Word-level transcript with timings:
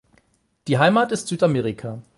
Die 0.67 0.79
Heimat 0.79 1.11
ist 1.11 1.27
Südamerika. 1.27 2.01